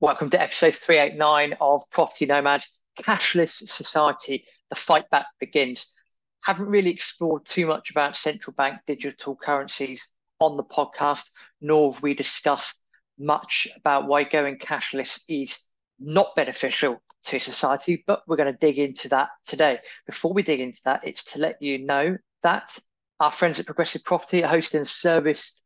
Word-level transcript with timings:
Welcome 0.00 0.30
to 0.30 0.40
episode 0.40 0.76
389 0.76 1.56
of 1.60 1.82
Property 1.90 2.24
Nomads 2.24 2.78
Cashless 3.00 3.68
Society. 3.68 4.44
The 4.70 4.76
fight 4.76 5.10
back 5.10 5.26
begins. 5.40 5.88
Haven't 6.44 6.68
really 6.68 6.92
explored 6.92 7.44
too 7.44 7.66
much 7.66 7.90
about 7.90 8.14
central 8.14 8.54
bank 8.54 8.78
digital 8.86 9.34
currencies 9.34 10.08
on 10.38 10.56
the 10.56 10.62
podcast, 10.62 11.24
nor 11.60 11.92
have 11.92 12.00
we 12.00 12.14
discussed 12.14 12.84
much 13.18 13.66
about 13.74 14.06
why 14.06 14.22
going 14.22 14.58
cashless 14.58 15.20
is 15.28 15.58
not 15.98 16.28
beneficial 16.36 17.02
to 17.24 17.40
society, 17.40 18.04
but 18.06 18.22
we're 18.28 18.36
going 18.36 18.52
to 18.52 18.58
dig 18.60 18.78
into 18.78 19.08
that 19.08 19.30
today. 19.44 19.80
Before 20.06 20.32
we 20.32 20.44
dig 20.44 20.60
into 20.60 20.80
that, 20.84 21.00
it's 21.02 21.32
to 21.32 21.40
let 21.40 21.60
you 21.60 21.84
know 21.84 22.16
that 22.44 22.78
our 23.18 23.32
friends 23.32 23.58
at 23.58 23.66
Progressive 23.66 24.04
Property 24.04 24.44
are 24.44 24.48
hosting 24.48 24.82
a 24.82 24.86
service 24.86 25.60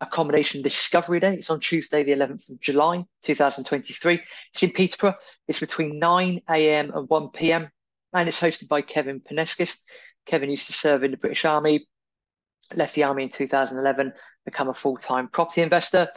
accommodation 0.00 0.62
discovery 0.62 1.20
day. 1.20 1.34
It's 1.34 1.50
on 1.50 1.60
Tuesday, 1.60 2.02
the 2.04 2.12
11th 2.12 2.50
of 2.50 2.60
July, 2.60 3.04
2023. 3.22 4.20
It's 4.52 4.62
in 4.62 4.70
Peterborough. 4.70 5.16
It's 5.46 5.60
between 5.60 5.98
9 5.98 6.40
a.m. 6.48 6.92
and 6.94 7.08
1 7.08 7.30
p.m. 7.30 7.70
And 8.12 8.28
it's 8.28 8.40
hosted 8.40 8.68
by 8.68 8.82
Kevin 8.82 9.20
Paneskis. 9.20 9.80
Kevin 10.26 10.50
used 10.50 10.66
to 10.66 10.72
serve 10.72 11.04
in 11.04 11.10
the 11.10 11.16
British 11.16 11.44
Army, 11.44 11.86
left 12.74 12.94
the 12.94 13.04
Army 13.04 13.24
in 13.24 13.28
2011, 13.28 14.12
become 14.44 14.68
a 14.68 14.74
full 14.74 14.96
time 14.96 15.28
property 15.28 15.62
investor. 15.62 16.08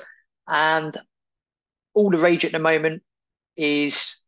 And 0.48 0.98
all 1.94 2.10
the 2.10 2.18
rage 2.18 2.46
at 2.46 2.52
the 2.52 2.60
moment 2.60 3.04
is 3.56 4.22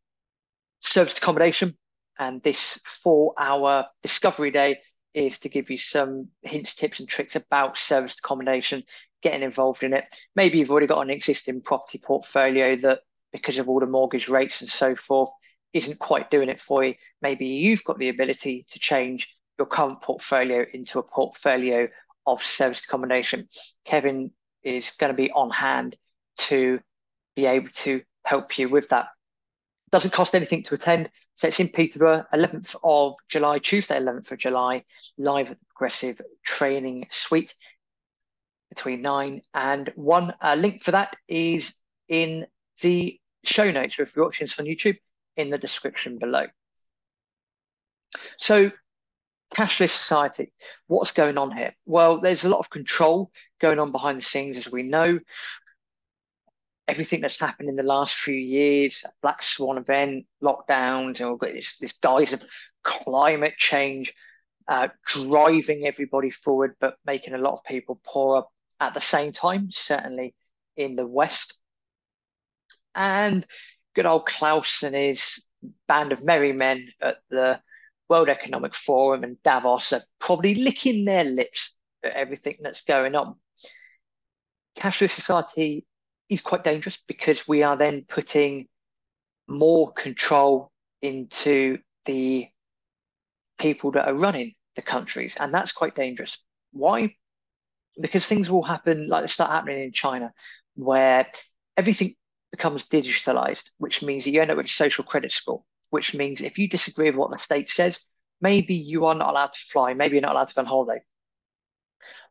serviced 0.80 1.18
accommodation. 1.18 1.76
And 2.18 2.42
this 2.42 2.80
four 2.84 3.34
hour 3.38 3.86
discovery 4.02 4.50
day 4.50 4.78
is 5.14 5.40
to 5.40 5.48
give 5.48 5.70
you 5.70 5.78
some 5.78 6.28
hints, 6.42 6.74
tips, 6.74 7.00
and 7.00 7.08
tricks 7.08 7.36
about 7.36 7.78
serviced 7.78 8.18
accommodation, 8.18 8.82
getting 9.24 9.42
involved 9.42 9.82
in 9.82 9.94
it. 9.94 10.04
Maybe 10.36 10.58
you've 10.58 10.70
already 10.70 10.86
got 10.86 11.00
an 11.00 11.10
existing 11.10 11.62
property 11.62 11.98
portfolio 11.98 12.76
that, 12.76 13.00
because 13.32 13.58
of 13.58 13.68
all 13.68 13.80
the 13.80 13.86
mortgage 13.86 14.28
rates 14.28 14.60
and 14.60 14.70
so 14.70 14.94
forth, 14.94 15.30
isn't 15.72 15.98
quite 15.98 16.30
doing 16.30 16.48
it 16.48 16.60
for 16.60 16.84
you. 16.84 16.94
Maybe 17.20 17.46
you've 17.46 17.82
got 17.82 17.98
the 17.98 18.10
ability 18.10 18.66
to 18.70 18.78
change 18.78 19.34
your 19.58 19.66
current 19.66 20.00
portfolio 20.02 20.64
into 20.72 21.00
a 21.00 21.02
portfolio 21.02 21.88
of 22.26 22.42
serviced 22.42 22.84
accommodation. 22.84 23.48
Kevin 23.84 24.30
is 24.62 24.92
going 25.00 25.12
to 25.12 25.16
be 25.16 25.32
on 25.32 25.50
hand 25.50 25.96
to 26.36 26.78
be 27.34 27.46
able 27.46 27.70
to 27.70 28.02
help 28.24 28.58
you 28.58 28.68
with 28.68 28.88
that. 28.90 29.08
Doesn't 29.90 30.12
cost 30.12 30.34
anything 30.34 30.62
to 30.64 30.74
attend. 30.74 31.10
So 31.36 31.48
it's 31.48 31.60
in 31.60 31.68
Peterborough, 31.68 32.24
11th 32.32 32.76
of 32.84 33.14
July, 33.28 33.58
Tuesday, 33.58 33.98
11th 33.98 34.32
of 34.32 34.38
July, 34.38 34.84
live 35.18 35.50
at 35.50 35.58
the 35.58 35.66
Progressive 35.66 36.20
Training 36.44 37.06
Suite 37.10 37.54
between 38.74 39.02
nine 39.02 39.42
and 39.54 39.90
one. 39.94 40.34
Uh, 40.40 40.54
link 40.54 40.82
for 40.82 40.90
that 40.90 41.16
is 41.28 41.74
in 42.08 42.46
the 42.80 43.18
show 43.44 43.70
notes, 43.70 43.98
or 43.98 44.02
if 44.02 44.14
you're 44.14 44.24
watching 44.24 44.46
this 44.46 44.58
on 44.58 44.66
YouTube, 44.66 44.98
in 45.36 45.50
the 45.50 45.58
description 45.58 46.18
below. 46.18 46.46
So, 48.38 48.70
cashless 49.54 49.90
society, 49.90 50.52
what's 50.86 51.12
going 51.12 51.38
on 51.38 51.56
here? 51.56 51.74
Well, 51.86 52.20
there's 52.20 52.44
a 52.44 52.48
lot 52.48 52.60
of 52.60 52.70
control 52.70 53.30
going 53.60 53.78
on 53.78 53.92
behind 53.92 54.18
the 54.18 54.24
scenes, 54.24 54.56
as 54.56 54.70
we 54.70 54.82
know. 54.82 55.20
Everything 56.86 57.22
that's 57.22 57.40
happened 57.40 57.68
in 57.68 57.76
the 57.76 57.82
last 57.82 58.14
few 58.14 58.34
years, 58.34 59.04
Black 59.22 59.42
Swan 59.42 59.78
event, 59.78 60.26
lockdowns, 60.42 61.20
and 61.20 61.30
we've 61.30 61.38
got 61.38 61.52
this, 61.54 61.78
this 61.78 61.92
guise 61.92 62.32
of 62.32 62.44
climate 62.82 63.54
change 63.56 64.12
uh, 64.68 64.88
driving 65.06 65.86
everybody 65.86 66.30
forward, 66.30 66.74
but 66.80 66.96
making 67.04 67.34
a 67.34 67.38
lot 67.38 67.52
of 67.52 67.64
people 67.64 68.00
poorer 68.04 68.42
at 68.84 68.94
the 68.94 69.00
same 69.00 69.32
time, 69.32 69.68
certainly 69.70 70.34
in 70.76 70.96
the 70.96 71.06
West. 71.06 71.58
And 72.94 73.46
good 73.94 74.06
old 74.06 74.26
Klaus 74.26 74.82
and 74.82 74.94
his 74.94 75.44
band 75.88 76.12
of 76.12 76.24
merry 76.24 76.52
men 76.52 76.88
at 77.00 77.18
the 77.30 77.60
World 78.08 78.28
Economic 78.28 78.74
Forum 78.74 79.24
and 79.24 79.42
Davos 79.42 79.92
are 79.92 80.02
probably 80.18 80.54
licking 80.54 81.04
their 81.04 81.24
lips 81.24 81.76
at 82.04 82.12
everything 82.12 82.56
that's 82.60 82.82
going 82.82 83.14
on. 83.14 83.36
Cashless 84.76 85.10
society 85.10 85.86
is 86.28 86.40
quite 86.40 86.64
dangerous 86.64 87.02
because 87.06 87.48
we 87.48 87.62
are 87.62 87.76
then 87.76 88.04
putting 88.06 88.66
more 89.46 89.92
control 89.92 90.70
into 91.00 91.78
the 92.04 92.48
people 93.58 93.92
that 93.92 94.08
are 94.08 94.14
running 94.14 94.54
the 94.76 94.82
countries, 94.82 95.36
and 95.38 95.54
that's 95.54 95.72
quite 95.72 95.94
dangerous. 95.94 96.44
Why? 96.72 97.14
Because 98.00 98.26
things 98.26 98.50
will 98.50 98.62
happen 98.62 99.08
like 99.08 99.22
they 99.22 99.28
start 99.28 99.50
happening 99.50 99.82
in 99.84 99.92
China, 99.92 100.32
where 100.74 101.26
everything 101.76 102.14
becomes 102.50 102.88
digitalized, 102.88 103.70
which 103.78 104.02
means 104.02 104.24
that 104.24 104.30
you 104.30 104.40
end 104.40 104.50
up 104.50 104.56
with 104.56 104.66
a 104.66 104.70
social 104.70 105.04
credit 105.04 105.32
score, 105.32 105.62
which 105.90 106.14
means 106.14 106.40
if 106.40 106.58
you 106.58 106.68
disagree 106.68 107.10
with 107.10 107.16
what 107.16 107.30
the 107.30 107.38
state 107.38 107.68
says, 107.68 108.06
maybe 108.40 108.74
you 108.74 109.06
are 109.06 109.14
not 109.14 109.30
allowed 109.30 109.52
to 109.52 109.58
fly, 109.58 109.94
maybe 109.94 110.14
you're 110.14 110.22
not 110.22 110.32
allowed 110.32 110.48
to 110.48 110.54
go 110.54 110.60
on 110.60 110.66
holiday, 110.66 111.00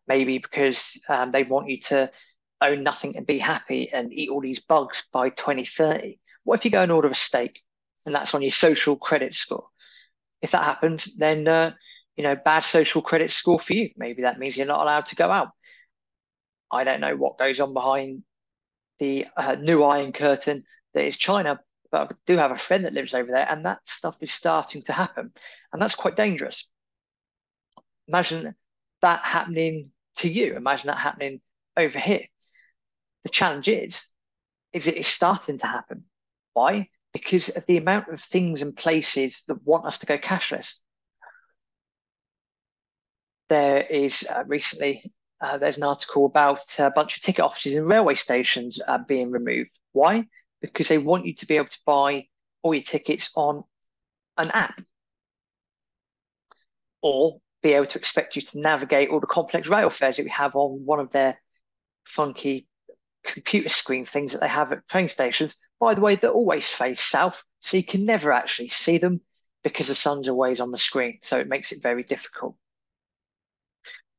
maybe 0.07 0.37
because 0.37 0.99
um, 1.09 1.31
they 1.31 1.43
want 1.43 1.69
you 1.69 1.77
to 1.77 2.11
own 2.61 2.83
nothing 2.83 3.17
and 3.17 3.25
be 3.25 3.39
happy 3.39 3.89
and 3.91 4.13
eat 4.13 4.29
all 4.29 4.41
these 4.41 4.59
bugs 4.59 5.03
by 5.11 5.29
2030. 5.29 6.19
What 6.43 6.59
if 6.59 6.65
you 6.65 6.71
go 6.71 6.83
and 6.83 6.91
order 6.91 7.09
a 7.09 7.15
steak 7.15 7.61
and 8.05 8.15
that's 8.15 8.33
on 8.33 8.41
your 8.41 8.51
social 8.51 8.95
credit 8.95 9.35
score? 9.35 9.67
If 10.41 10.51
that 10.51 10.63
happens, 10.63 11.09
then 11.17 11.47
uh, 11.47 11.73
you 12.15 12.23
know, 12.23 12.35
bad 12.35 12.59
social 12.59 13.01
credit 13.01 13.31
score 13.31 13.59
for 13.59 13.73
you. 13.73 13.89
Maybe 13.97 14.23
that 14.23 14.39
means 14.39 14.55
you're 14.55 14.67
not 14.67 14.81
allowed 14.81 15.07
to 15.07 15.15
go 15.15 15.31
out. 15.31 15.49
I 16.71 16.83
don't 16.83 17.01
know 17.01 17.15
what 17.15 17.37
goes 17.37 17.59
on 17.59 17.73
behind 17.73 18.23
the 18.99 19.27
uh, 19.35 19.55
new 19.55 19.83
Iron 19.83 20.11
Curtain 20.11 20.63
that 20.93 21.05
is 21.05 21.17
China, 21.17 21.59
but 21.91 22.11
I 22.11 22.15
do 22.25 22.37
have 22.37 22.51
a 22.51 22.55
friend 22.55 22.85
that 22.85 22.93
lives 22.93 23.13
over 23.13 23.31
there, 23.31 23.47
and 23.49 23.65
that 23.65 23.79
stuff 23.85 24.21
is 24.21 24.31
starting 24.31 24.81
to 24.83 24.93
happen, 24.93 25.31
and 25.71 25.81
that's 25.81 25.95
quite 25.95 26.15
dangerous. 26.15 26.67
Imagine 28.07 28.55
that 29.01 29.21
happening 29.23 29.91
to 30.17 30.29
you. 30.29 30.55
Imagine 30.55 30.87
that 30.87 30.97
happening 30.97 31.41
over 31.77 31.99
here. 31.99 32.25
The 33.23 33.29
challenge 33.29 33.67
is, 33.67 34.07
is 34.71 34.87
it 34.87 34.97
is 34.97 35.07
starting 35.07 35.57
to 35.59 35.67
happen. 35.67 36.03
Why? 36.53 36.89
Because 37.13 37.49
of 37.49 37.65
the 37.65 37.77
amount 37.77 38.09
of 38.09 38.21
things 38.21 38.61
and 38.61 38.75
places 38.75 39.43
that 39.47 39.63
want 39.63 39.85
us 39.85 39.99
to 39.99 40.05
go 40.05 40.17
cashless 40.17 40.77
there 43.53 43.77
is 43.77 44.27
uh, 44.29 44.43
recently 44.47 45.13
uh, 45.39 45.57
there's 45.57 45.77
an 45.77 45.83
article 45.83 46.25
about 46.25 46.63
a 46.79 46.89
bunch 46.89 47.17
of 47.17 47.21
ticket 47.21 47.43
offices 47.43 47.73
in 47.73 47.85
railway 47.85 48.15
stations 48.15 48.79
uh, 48.87 48.97
being 48.97 49.29
removed. 49.29 49.69
Why? 49.91 50.25
Because 50.61 50.87
they 50.87 50.97
want 50.97 51.25
you 51.25 51.35
to 51.35 51.45
be 51.45 51.57
able 51.57 51.67
to 51.67 51.79
buy 51.85 52.27
all 52.61 52.73
your 52.73 52.83
tickets 52.83 53.29
on 53.35 53.63
an 54.37 54.49
app, 54.51 54.81
or 57.01 57.39
be 57.61 57.73
able 57.73 57.85
to 57.85 57.99
expect 57.99 58.35
you 58.35 58.41
to 58.41 58.59
navigate 58.59 59.09
all 59.09 59.19
the 59.19 59.27
complex 59.27 59.67
rail 59.67 59.89
fares 59.89 60.17
that 60.17 60.23
we 60.23 60.29
have 60.29 60.55
on 60.55 60.85
one 60.85 60.99
of 60.99 61.11
their 61.11 61.37
funky 62.05 62.67
computer 63.23 63.69
screen 63.69 64.05
things 64.05 64.31
that 64.31 64.41
they 64.41 64.47
have 64.47 64.71
at 64.71 64.87
train 64.87 65.07
stations. 65.09 65.55
By 65.79 65.93
the 65.93 66.01
way, 66.01 66.15
they're 66.15 66.31
always 66.31 66.69
face 66.69 67.01
south, 67.01 67.43
so 67.59 67.77
you 67.77 67.83
can 67.83 68.05
never 68.05 68.31
actually 68.31 68.69
see 68.69 68.97
them 68.97 69.21
because 69.63 69.87
the 69.87 69.95
sun's 69.95 70.29
always 70.29 70.59
on 70.59 70.71
the 70.71 70.77
screen. 70.77 71.19
So 71.21 71.37
it 71.39 71.47
makes 71.47 71.71
it 71.71 71.83
very 71.83 72.03
difficult 72.03 72.55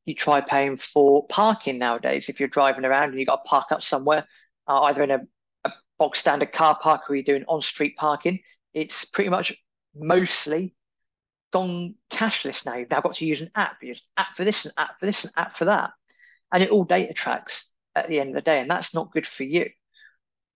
you 0.05 0.15
try 0.15 0.41
paying 0.41 0.77
for 0.77 1.27
parking 1.29 1.79
nowadays. 1.79 2.29
If 2.29 2.41
you're 2.41 2.49
driving 2.49 2.85
around 2.85 3.11
and 3.11 3.19
you've 3.19 3.29
got 3.29 3.45
to 3.45 3.49
park 3.49 3.73
up 3.73 3.83
somewhere, 3.83 4.27
uh, 4.69 4.83
either 4.83 5.03
in 5.03 5.11
a, 5.11 5.21
a 5.65 5.73
box 5.99 6.21
standard 6.21 6.53
car 6.53 6.79
park 6.81 7.03
or 7.09 7.17
you're 7.17 7.25
doing 7.25 7.45
on 7.49 7.63
street 7.63 7.97
parking, 7.97 8.41
it's 8.73 9.05
pretty 9.05 9.31
much 9.31 9.53
mostly 9.95 10.75
gone 11.53 11.95
cashless 12.13 12.67
now. 12.67 12.77
You've 12.77 12.91
now 12.91 13.01
got 13.01 13.15
to 13.15 13.27
use 13.27 13.41
an 13.41 13.51
app. 13.55 13.77
You 13.81 13.89
use 13.89 14.09
app 14.17 14.37
for 14.37 14.45
this, 14.45 14.67
an 14.67 14.73
app 14.77 15.01
for 15.01 15.07
this, 15.07 15.25
an 15.25 15.31
app 15.37 15.57
for 15.57 15.67
that. 15.67 15.93
And 16.53 16.63
it 16.63 16.71
all 16.71 16.85
data 16.85 17.15
tracks 17.15 17.71
at 17.95 18.09
the 18.09 18.21
end 18.21 18.31
of 18.31 18.35
the 18.35 18.43
day. 18.43 18.61
And 18.61 18.71
that's 18.71 18.95
not 18.95 19.13
good 19.13 19.27
for 19.27 19.45
you. 19.45 19.71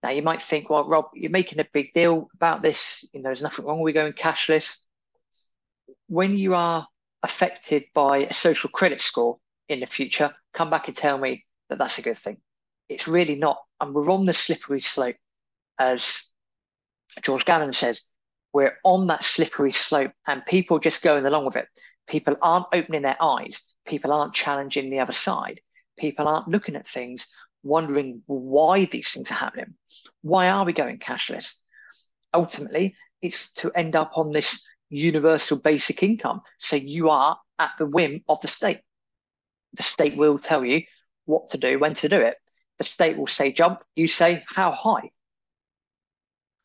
Now 0.03 0.11
you 0.11 0.23
might 0.23 0.43
think, 0.43 0.71
well, 0.71 0.89
Rob, 0.89 1.07
you're 1.15 1.31
making 1.31 1.61
a 1.61 1.67
big 1.73 1.93
deal 1.93 2.29
about 2.35 2.63
this. 2.63 3.09
You 3.13 3.21
know, 3.21 3.29
there's 3.29 3.43
nothing 3.43 3.65
wrong 3.65 3.81
with 3.81 3.95
going 3.95 4.13
cashless. 4.13 4.79
When 6.09 6.37
you 6.37 6.55
are 6.55 6.87
affected 7.23 7.85
by 7.95 8.19
a 8.19 8.33
social 8.33 8.71
credit 8.71 9.01
score 9.01 9.39
in 9.69 9.81
the 9.81 9.87
future, 9.87 10.33
come 10.55 10.71
back 10.71 10.89
and 10.89 10.97
tell 10.97 11.19
me 11.19 11.45
that 11.69 11.79
that's 11.79 11.99
a 11.99 12.03
good 12.03 12.19
thing. 12.19 12.39
It's 12.89 13.09
really 13.09 13.37
not. 13.37 13.59
And 13.81 13.95
we're 13.95 14.11
on 14.11 14.27
the 14.27 14.33
slippery 14.33 14.81
slope. 14.81 15.17
As 15.79 16.33
George 17.23 17.45
Gammon 17.45 17.73
says, 17.73 18.03
we're 18.53 18.77
on 18.85 19.07
that 19.09 19.23
slippery 19.23 19.73
slope 19.73 20.13
and 20.27 20.45
people 20.47 20.79
just 20.79 21.03
going 21.03 21.27
along 21.27 21.45
with 21.45 21.57
it. 21.57 21.69
People 22.09 22.37
aren't 22.43 22.67
opening 22.73 23.03
their 23.03 23.23
eyes. 23.23 23.63
People 23.87 24.13
aren't 24.13 24.35
challenging 24.35 24.91
the 24.91 25.01
other 25.01 25.13
side. 25.13 25.61
People 25.99 26.27
aren't 26.27 26.49
looking 26.49 26.77
at 26.77 26.89
things, 26.89 27.29
wondering 27.63 28.23
why 28.27 28.87
these 28.87 29.11
things 29.11 29.31
are 29.31 29.35
happening. 29.35 29.75
Why 30.23 30.49
are 30.49 30.65
we 30.65 30.73
going 30.73 30.99
cashless? 30.99 31.57
Ultimately, 32.33 32.95
it's 33.21 33.53
to 33.55 33.71
end 33.73 33.97
up 33.97 34.13
on 34.17 34.33
this 34.33 34.67
universal 34.91 35.59
basic 35.59 36.03
income. 36.03 36.43
So 36.59 36.77
you 36.77 37.11
are 37.11 37.39
at 37.59 37.73
the 37.79 37.87
whim 37.87 38.23
of 38.29 38.41
the 38.41 38.49
state. 38.49 38.81
The 39.75 39.83
state 39.83 40.17
will 40.17 40.39
tell 40.39 40.65
you 40.65 40.83
what 41.25 41.51
to 41.51 41.59
do, 41.59 41.79
when 41.79 41.95
to 41.95 42.09
do 42.09 42.21
it. 42.21 42.37
The 42.79 42.85
state 42.85 43.17
will 43.17 43.27
say 43.27 43.53
jump, 43.53 43.83
you 43.97 44.09
say 44.09 44.45
how 44.47 44.73
high. 44.73 45.11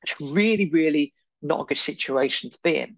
It's 0.04 0.20
really, 0.22 0.70
really 0.70 1.14
not 1.42 1.62
a 1.62 1.66
good 1.66 1.78
situation 1.78 2.50
to 2.50 2.60
be 2.64 2.78
in. 2.78 2.98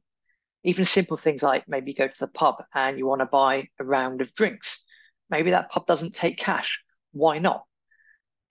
Even 0.63 0.86
simple 0.86 1.18
things 1.18 1.44
like 1.44 1.68
maybe 1.68 1.92
you 1.92 1.95
go 1.95 2.07
to 2.07 2.19
the 2.19 2.28
pub 2.28 2.63
and 2.74 2.98
you 2.98 3.06
want 3.06 3.21
to 3.21 3.25
buy 3.25 3.69
a 3.80 3.83
round 3.83 4.21
of 4.21 4.33
drinks. 4.36 4.83
Maybe 5.30 5.51
that 5.51 5.69
pub 5.69 5.86
doesn't 5.86 6.16
take 6.16 6.38
cash. 6.38 6.81
Why 7.12 7.39
not? 7.39 7.66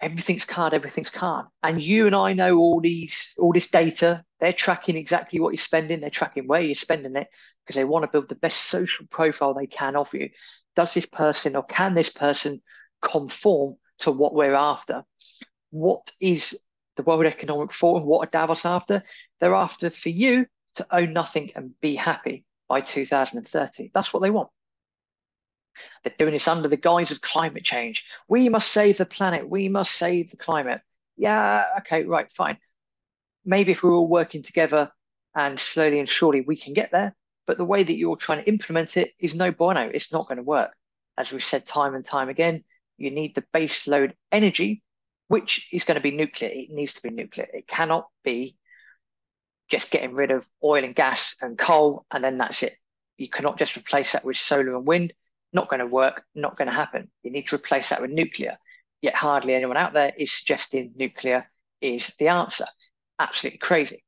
Everything's 0.00 0.44
card, 0.44 0.74
everything's 0.74 1.10
card. 1.10 1.46
And 1.62 1.80
you 1.80 2.06
and 2.06 2.14
I 2.14 2.32
know 2.32 2.58
all 2.58 2.80
these, 2.80 3.34
all 3.38 3.52
this 3.52 3.70
data. 3.70 4.24
They're 4.40 4.52
tracking 4.52 4.96
exactly 4.96 5.40
what 5.40 5.50
you're 5.50 5.58
spending. 5.58 6.00
They're 6.00 6.10
tracking 6.10 6.46
where 6.46 6.60
you're 6.60 6.74
spending 6.74 7.16
it 7.16 7.28
because 7.64 7.76
they 7.76 7.84
want 7.84 8.04
to 8.04 8.10
build 8.10 8.28
the 8.28 8.34
best 8.34 8.64
social 8.64 9.06
profile 9.06 9.54
they 9.54 9.66
can 9.66 9.96
of 9.96 10.12
you. 10.12 10.30
Does 10.76 10.92
this 10.92 11.06
person 11.06 11.56
or 11.56 11.64
can 11.64 11.94
this 11.94 12.10
person 12.10 12.60
conform 13.00 13.76
to 14.00 14.10
what 14.10 14.34
we're 14.34 14.54
after? 14.54 15.04
What 15.70 16.10
is 16.20 16.60
the 16.96 17.02
World 17.02 17.26
Economic 17.26 17.72
Forum? 17.72 18.04
What 18.04 18.28
are 18.28 18.30
Davos 18.30 18.64
after? 18.64 19.02
They're 19.40 19.54
after 19.54 19.90
for 19.90 20.10
you 20.10 20.46
to 20.76 20.86
own 20.90 21.12
nothing 21.12 21.52
and 21.54 21.72
be 21.80 21.94
happy 21.94 22.44
by 22.68 22.80
2030. 22.80 23.90
That's 23.94 24.12
what 24.12 24.22
they 24.22 24.30
want. 24.30 24.48
They're 26.02 26.14
doing 26.18 26.32
this 26.32 26.48
under 26.48 26.68
the 26.68 26.76
guise 26.76 27.10
of 27.10 27.20
climate 27.20 27.64
change. 27.64 28.06
We 28.28 28.48
must 28.48 28.70
save 28.70 28.98
the 28.98 29.06
planet. 29.06 29.48
We 29.48 29.68
must 29.68 29.92
save 29.92 30.30
the 30.30 30.36
climate. 30.36 30.80
Yeah, 31.16 31.64
okay, 31.80 32.04
right, 32.04 32.30
fine. 32.32 32.58
Maybe 33.44 33.72
if 33.72 33.82
we're 33.82 33.92
all 33.92 34.08
working 34.08 34.42
together 34.42 34.90
and 35.34 35.58
slowly 35.58 35.98
and 35.98 36.08
surely 36.08 36.40
we 36.40 36.56
can 36.56 36.72
get 36.72 36.90
there. 36.92 37.14
But 37.46 37.58
the 37.58 37.64
way 37.64 37.82
that 37.82 37.96
you're 37.96 38.16
trying 38.16 38.42
to 38.42 38.48
implement 38.48 38.96
it 38.96 39.12
is 39.18 39.34
no 39.34 39.52
bueno. 39.52 39.90
It's 39.92 40.12
not 40.12 40.26
going 40.26 40.38
to 40.38 40.42
work. 40.42 40.72
As 41.18 41.30
we've 41.30 41.44
said 41.44 41.66
time 41.66 41.94
and 41.94 42.04
time 42.04 42.28
again, 42.28 42.64
you 42.96 43.10
need 43.10 43.34
the 43.34 43.44
base 43.52 43.86
load 43.86 44.14
energy, 44.32 44.82
which 45.28 45.68
is 45.72 45.84
going 45.84 45.96
to 45.96 46.00
be 46.00 46.16
nuclear. 46.16 46.50
It 46.50 46.70
needs 46.70 46.94
to 46.94 47.02
be 47.02 47.10
nuclear. 47.10 47.46
It 47.52 47.68
cannot 47.68 48.08
be 48.22 48.56
just 49.68 49.90
getting 49.90 50.14
rid 50.14 50.30
of 50.30 50.48
oil 50.62 50.84
and 50.84 50.94
gas 50.94 51.36
and 51.40 51.58
coal 51.58 52.04
and 52.10 52.22
then 52.22 52.38
that's 52.38 52.62
it. 52.62 52.76
You 53.16 53.28
cannot 53.28 53.58
just 53.58 53.76
replace 53.76 54.12
that 54.12 54.24
with 54.24 54.36
solar 54.36 54.76
and 54.76 54.86
wind. 54.86 55.12
Not 55.54 55.70
going 55.70 55.80
to 55.80 55.86
work, 55.86 56.24
not 56.34 56.58
going 56.58 56.68
to 56.68 56.74
happen. 56.74 57.10
You 57.22 57.30
need 57.30 57.46
to 57.48 57.54
replace 57.54 57.88
that 57.88 58.02
with 58.02 58.10
nuclear. 58.10 58.58
Yet 59.00 59.14
hardly 59.14 59.54
anyone 59.54 59.76
out 59.76 59.94
there 59.94 60.12
is 60.18 60.32
suggesting 60.32 60.92
nuclear 60.96 61.48
is 61.80 62.08
the 62.18 62.28
answer. 62.28 62.66
Absolutely 63.18 63.58
crazy. 63.58 64.04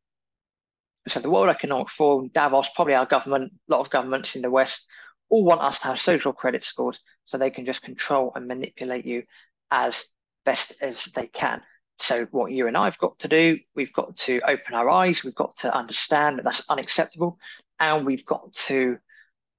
So 1.09 1.21
the 1.21 1.31
World 1.31 1.49
Economic 1.49 1.89
Forum, 1.89 2.31
Davos, 2.35 2.69
probably 2.75 2.95
our 2.95 3.07
government, 3.07 3.53
a 3.69 3.73
lot 3.73 3.81
of 3.81 3.91
governments 3.91 4.35
in 4.35 4.43
the 4.43 4.51
West, 4.51 4.87
all 5.29 5.45
want 5.45 5.61
us 5.61 5.81
to 5.81 5.87
have 5.87 6.01
social 6.01 6.33
credit 6.33 6.65
scores 6.65 7.01
so 7.27 7.39
they 7.39 7.51
can 7.51 7.65
just 7.65 7.83
control 7.83 8.33
and 8.35 8.49
manipulate 8.49 9.07
you 9.07 9.23
as 9.71 10.05
best 10.45 10.83
as 10.83 11.05
they 11.07 11.27
can. 11.27 11.63
So 11.99 12.27
what 12.31 12.53
you 12.53 12.67
and 12.67 12.77
I 12.77 12.85
have 12.85 12.99
got 12.99 13.19
to 13.21 13.29
do, 13.29 13.59
we've 13.75 13.93
got 13.93 14.17
to 14.17 14.41
open 14.41 14.75
our 14.75 14.89
eyes, 14.89 15.25
we've 15.25 15.35
got 15.35 15.55
to 15.57 15.75
understand 15.75 16.39
that 16.39 16.45
that's 16.45 16.69
unacceptable, 16.69 17.39
and 17.79 18.05
we've 18.05 18.27
got 18.27 18.53
to 18.53 18.99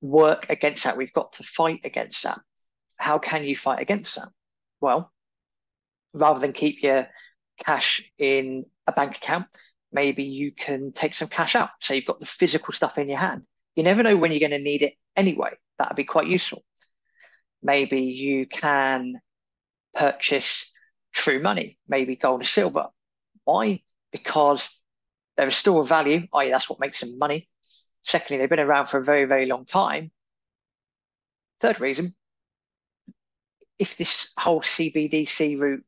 work 0.02 0.48
against 0.50 0.84
that. 0.84 0.98
We've 0.98 1.14
got 1.14 1.34
to 1.34 1.44
fight 1.44 1.82
against 1.84 2.24
that. 2.24 2.40
How 2.98 3.20
can 3.20 3.44
you 3.44 3.56
fight 3.56 3.82
against 3.82 4.16
that? 4.16 4.30
Well, 4.82 5.12
rather 6.14 6.40
than 6.40 6.54
keep 6.54 6.84
your 6.84 7.08
cash 7.64 8.02
in 8.18 8.66
a 8.86 8.92
bank 8.92 9.18
account, 9.18 9.48
maybe 9.92 10.24
you 10.24 10.52
can 10.52 10.92
take 10.92 11.16
some 11.16 11.28
cash 11.28 11.56
out. 11.56 11.70
So 11.82 11.94
you've 11.94 12.06
got 12.06 12.20
the 12.20 12.26
physical 12.26 12.74
stuff 12.74 12.98
in 12.98 13.10
your 13.10 13.20
hand. 13.20 13.44
You 13.76 13.84
never 13.84 14.04
know 14.04 14.18
when 14.18 14.32
you're 14.32 14.40
going 14.40 14.52
to 14.52 14.60
need 14.60 14.82
it 14.82 14.94
anyway. 15.16 15.52
That'd 15.78 15.96
be 15.96 16.04
quite 16.04 16.28
useful. 16.28 16.64
Maybe 17.62 18.02
you 18.02 18.48
can 18.48 19.20
purchase 19.94 20.72
true 21.12 21.42
money, 21.42 21.78
maybe 21.88 22.16
gold 22.16 22.42
or 22.42 22.46
silver. 22.46 22.88
Why? 23.44 23.82
Because 24.12 24.80
there 25.36 25.48
is 25.48 25.56
still 25.56 25.80
a 25.80 25.86
value, 25.86 26.28
i.e., 26.34 26.50
that's 26.50 26.70
what 26.70 26.80
makes 26.80 27.00
them 27.00 27.18
money. 27.18 27.48
Secondly, 28.04 28.40
they've 28.40 28.50
been 28.50 28.60
around 28.60 28.88
for 28.88 29.00
a 29.00 29.04
very, 29.04 29.26
very 29.26 29.46
long 29.46 29.66
time. 29.66 30.12
Third 31.60 31.82
reason, 31.82 32.16
if 33.80 33.98
this 33.98 34.32
whole 34.38 34.62
CBDC 34.62 35.60
route 35.60 35.84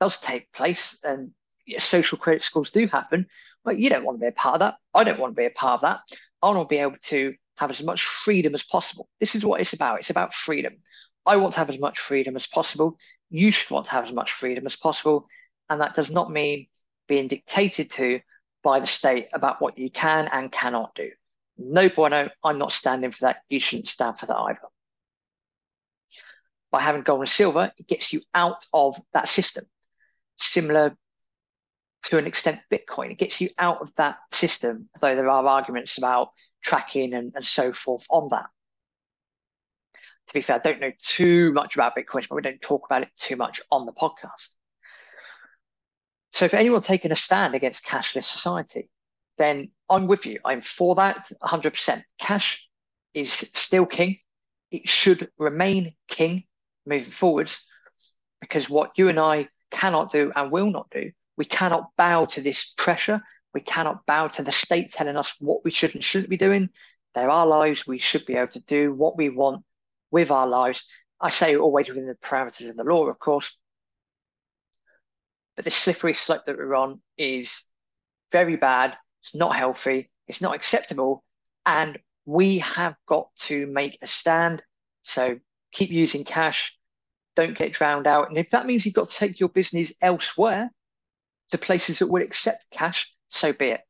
does 0.00 0.20
take 0.20 0.52
place 0.52 0.98
and 1.02 1.30
social 1.78 2.18
credit 2.18 2.42
scores 2.42 2.70
do 2.70 2.86
happen, 2.86 3.26
well, 3.64 3.76
you 3.76 3.88
don't 3.88 4.04
want 4.04 4.18
to 4.18 4.20
be 4.20 4.28
a 4.28 4.32
part 4.32 4.54
of 4.54 4.60
that. 4.60 4.76
I 4.92 5.04
don't 5.04 5.18
want 5.18 5.34
to 5.34 5.40
be 5.40 5.46
a 5.46 5.50
part 5.50 5.74
of 5.74 5.80
that. 5.82 6.00
I 6.42 6.46
want 6.46 6.68
to 6.68 6.72
be 6.72 6.80
able 6.80 6.96
to 7.02 7.34
have 7.56 7.70
as 7.70 7.82
much 7.82 8.02
freedom 8.02 8.54
as 8.54 8.62
possible. 8.62 9.08
This 9.20 9.34
is 9.34 9.44
what 9.44 9.60
it's 9.60 9.72
about. 9.72 10.00
It's 10.00 10.10
about 10.10 10.34
freedom. 10.34 10.74
I 11.24 11.36
want 11.36 11.54
to 11.54 11.60
have 11.60 11.70
as 11.70 11.78
much 11.78 12.00
freedom 12.00 12.34
as 12.34 12.46
possible. 12.46 12.98
You 13.30 13.52
should 13.52 13.70
want 13.70 13.86
to 13.86 13.92
have 13.92 14.04
as 14.04 14.12
much 14.12 14.32
freedom 14.32 14.66
as 14.66 14.74
possible. 14.74 15.28
And 15.70 15.80
that 15.80 15.94
does 15.94 16.10
not 16.10 16.30
mean 16.30 16.66
being 17.06 17.28
dictated 17.28 17.90
to 17.92 18.20
by 18.64 18.80
the 18.80 18.86
state 18.86 19.28
about 19.32 19.60
what 19.60 19.78
you 19.78 19.90
can 19.90 20.28
and 20.32 20.50
cannot 20.50 20.94
do. 20.94 21.10
No 21.58 21.88
bueno, 21.88 22.28
I'm 22.42 22.58
not 22.58 22.72
standing 22.72 23.10
for 23.10 23.26
that. 23.26 23.42
You 23.48 23.60
shouldn't 23.60 23.88
stand 23.88 24.18
for 24.18 24.26
that 24.26 24.36
either. 24.36 24.58
By 26.70 26.80
having 26.80 27.02
gold 27.02 27.20
and 27.20 27.28
silver, 27.28 27.72
it 27.76 27.86
gets 27.86 28.12
you 28.12 28.22
out 28.34 28.64
of 28.72 28.98
that 29.12 29.28
system. 29.28 29.64
Similar 30.38 30.96
to 32.04 32.18
an 32.18 32.26
extent 32.26 32.60
Bitcoin, 32.70 33.12
it 33.12 33.18
gets 33.18 33.40
you 33.40 33.50
out 33.58 33.80
of 33.80 33.94
that 33.96 34.18
system, 34.32 34.88
though 35.00 35.14
there 35.14 35.28
are 35.28 35.46
arguments 35.46 35.98
about 35.98 36.30
tracking 36.62 37.14
and, 37.14 37.32
and 37.36 37.46
so 37.46 37.72
forth 37.72 38.06
on 38.10 38.28
that. 38.30 38.46
To 40.28 40.34
be 40.34 40.40
fair, 40.40 40.56
I 40.56 40.58
don't 40.60 40.80
know 40.80 40.92
too 40.98 41.52
much 41.52 41.74
about 41.74 41.94
Bitcoin, 41.96 42.28
but 42.28 42.36
we 42.36 42.42
don't 42.42 42.60
talk 42.60 42.86
about 42.86 43.02
it 43.02 43.10
too 43.16 43.36
much 43.36 43.60
on 43.70 43.86
the 43.86 43.92
podcast. 43.92 44.48
So 46.32 46.46
if 46.46 46.54
anyone's 46.54 46.86
taking 46.86 47.12
a 47.12 47.16
stand 47.16 47.54
against 47.54 47.84
cashless 47.84 48.24
society, 48.24 48.88
then 49.38 49.70
I'm 49.88 50.06
with 50.06 50.26
you. 50.26 50.38
I'm 50.44 50.60
for 50.60 50.94
that 50.96 51.28
100%. 51.42 52.02
Cash 52.18 52.68
is 53.14 53.32
still 53.32 53.86
king. 53.86 54.18
It 54.70 54.88
should 54.88 55.30
remain 55.38 55.94
king 56.08 56.44
moving 56.86 57.10
forwards 57.10 57.66
because 58.40 58.68
what 58.68 58.92
you 58.96 59.08
and 59.08 59.20
I 59.20 59.48
cannot 59.70 60.10
do 60.12 60.32
and 60.34 60.50
will 60.50 60.70
not 60.70 60.90
do, 60.90 61.12
we 61.36 61.44
cannot 61.44 61.90
bow 61.96 62.26
to 62.26 62.40
this 62.40 62.72
pressure. 62.76 63.22
We 63.54 63.60
cannot 63.60 64.06
bow 64.06 64.28
to 64.28 64.42
the 64.42 64.52
state 64.52 64.92
telling 64.92 65.16
us 65.16 65.34
what 65.38 65.64
we 65.64 65.70
should 65.70 65.94
and 65.94 66.02
shouldn't 66.02 66.30
be 66.30 66.36
doing. 66.36 66.70
They're 67.14 67.30
our 67.30 67.46
lives. 67.46 67.86
We 67.86 67.98
should 67.98 68.26
be 68.26 68.34
able 68.34 68.52
to 68.52 68.60
do 68.60 68.92
what 68.92 69.16
we 69.16 69.28
want 69.28 69.64
with 70.10 70.30
our 70.30 70.46
lives. 70.46 70.84
I 71.20 71.30
say 71.30 71.56
always 71.56 71.88
within 71.88 72.06
the 72.06 72.14
parameters 72.14 72.68
of 72.68 72.76
the 72.76 72.84
law, 72.84 73.06
of 73.06 73.18
course. 73.18 73.56
But 75.56 75.64
the 75.64 75.70
slippery 75.70 76.14
slope 76.14 76.42
that 76.46 76.56
we're 76.56 76.74
on 76.74 77.00
is 77.18 77.64
very 78.32 78.56
bad 78.56 78.96
it's 79.22 79.34
not 79.34 79.56
healthy. 79.56 80.10
It's 80.28 80.42
not 80.42 80.54
acceptable. 80.54 81.24
And 81.64 81.98
we 82.24 82.58
have 82.60 82.96
got 83.06 83.28
to 83.40 83.66
make 83.66 83.98
a 84.02 84.06
stand. 84.06 84.62
So 85.02 85.38
keep 85.72 85.90
using 85.90 86.24
cash. 86.24 86.76
Don't 87.34 87.56
get 87.56 87.72
drowned 87.72 88.06
out. 88.06 88.28
And 88.28 88.38
if 88.38 88.50
that 88.50 88.66
means 88.66 88.84
you've 88.84 88.94
got 88.94 89.08
to 89.08 89.16
take 89.16 89.40
your 89.40 89.48
business 89.48 89.92
elsewhere 90.00 90.70
to 91.50 91.58
places 91.58 91.98
that 91.98 92.08
would 92.08 92.22
accept 92.22 92.70
cash, 92.70 93.12
so 93.28 93.52
be 93.52 93.68
it. 93.68 93.80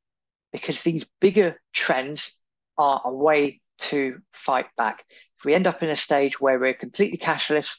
Because 0.53 0.83
these 0.83 1.07
bigger 1.21 1.61
trends 1.73 2.41
are 2.79 3.01
a 3.05 3.13
way 3.13 3.61
to 3.79 4.21
fight 4.33 4.67
back. 4.77 5.05
If 5.39 5.45
we 5.45 5.55
end 5.55 5.67
up 5.67 5.83
in 5.83 5.89
a 5.89 5.97
stage 5.97 6.41
where 6.41 6.59
we're 6.59 6.75
completely 6.75 7.19
cashless, 7.19 7.79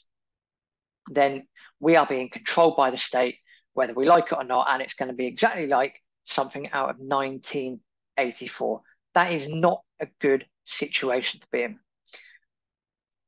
then 1.10 1.48
we 1.80 1.96
are 1.96 2.06
being 2.06 2.30
controlled 2.30 2.76
by 2.76 2.92
the 2.92 2.98
state, 2.98 3.38
whether 3.74 3.94
we 3.94 4.06
like 4.06 4.32
it 4.32 4.38
or 4.38 4.44
not. 4.44 4.68
And 4.70 4.82
it's 4.82 4.96
going 4.96 5.10
to 5.10 5.16
be 5.16 5.28
exactly 5.28 5.68
like 5.68 6.03
something 6.26 6.72
out 6.72 6.90
of 6.90 6.98
1984. 6.98 8.82
That 9.16 9.32
is 9.32 9.48
not 9.50 9.82
a 10.00 10.08
good 10.20 10.46
situation 10.66 11.40
to 11.42 11.48
be 11.52 11.64
in. 11.64 11.80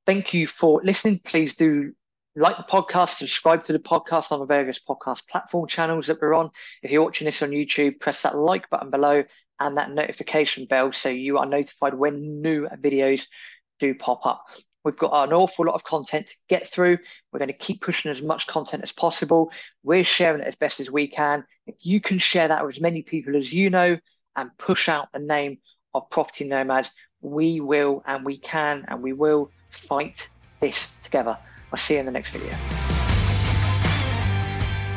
Thank 0.05 0.33
you 0.33 0.47
for 0.47 0.81
listening. 0.83 1.19
Please 1.23 1.55
do 1.55 1.93
like 2.35 2.57
the 2.57 2.63
podcast, 2.63 3.17
subscribe 3.17 3.63
to 3.63 3.73
the 3.73 3.79
podcast 3.79 4.31
on 4.31 4.39
the 4.39 4.45
various 4.45 4.79
podcast 4.79 5.27
platform 5.27 5.67
channels 5.67 6.07
that 6.07 6.21
we're 6.21 6.33
on. 6.33 6.51
If 6.83 6.91
you're 6.91 7.03
watching 7.03 7.25
this 7.25 7.41
on 7.41 7.51
YouTube, 7.51 7.99
press 7.99 8.23
that 8.23 8.37
like 8.37 8.69
button 8.69 8.91
below 8.91 9.23
and 9.59 9.77
that 9.77 9.91
notification 9.91 10.65
bell 10.65 10.91
so 10.91 11.09
you 11.09 11.37
are 11.37 11.45
notified 11.45 11.93
when 11.93 12.41
new 12.41 12.67
videos 12.67 13.27
do 13.79 13.95
pop 13.95 14.25
up. 14.25 14.43
We've 14.85 14.95
got 14.95 15.27
an 15.27 15.33
awful 15.33 15.65
lot 15.65 15.73
of 15.73 15.83
content 15.83 16.27
to 16.27 16.35
get 16.47 16.67
through. 16.67 16.99
We're 17.33 17.39
going 17.39 17.47
to 17.47 17.57
keep 17.57 17.81
pushing 17.81 18.11
as 18.11 18.21
much 18.21 18.45
content 18.45 18.83
as 18.83 18.91
possible. 18.91 19.51
We're 19.83 20.03
sharing 20.03 20.41
it 20.41 20.47
as 20.47 20.55
best 20.55 20.79
as 20.79 20.91
we 20.91 21.07
can. 21.07 21.43
If 21.65 21.75
you 21.81 21.99
can 21.99 22.19
share 22.19 22.47
that 22.47 22.63
with 22.63 22.75
as 22.75 22.81
many 22.81 23.01
people 23.01 23.35
as 23.35 23.51
you 23.51 23.71
know 23.71 23.97
and 24.35 24.57
push 24.59 24.87
out 24.87 25.11
the 25.11 25.19
name 25.19 25.57
of 25.95 26.07
Property 26.11 26.47
Nomads, 26.47 26.91
we 27.21 27.59
will 27.59 28.03
and 28.05 28.23
we 28.23 28.37
can 28.37 28.85
and 28.87 29.01
we 29.01 29.11
will 29.11 29.49
fight 29.71 30.29
this 30.59 30.93
together. 31.01 31.35
I'll 31.73 31.79
see 31.79 31.95
you 31.95 32.01
in 32.01 32.05
the 32.05 32.11
next 32.11 32.29
video. 32.29 32.53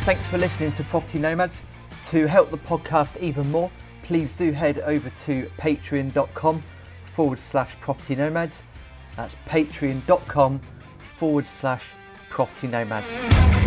Thanks 0.05 0.27
for 0.29 0.37
listening 0.37 0.73
to 0.73 0.85
Property 0.85 1.19
Nomads. 1.19 1.63
To 2.11 2.27
help 2.27 2.51
the 2.51 2.59
podcast 2.59 3.19
even 3.23 3.51
more, 3.51 3.71
please 4.03 4.35
do 4.35 4.53
head 4.53 4.81
over 4.81 5.09
to 5.25 5.51
patreon.com 5.59 6.63
forward 7.05 7.39
slash 7.39 7.75
property 7.81 8.15
nomads 8.15 8.63
that's 9.19 9.35
patreon.com 9.47 10.61
forward 11.01 11.45
slash 11.45 11.85
property 12.31 12.69
nomads. 12.69 13.58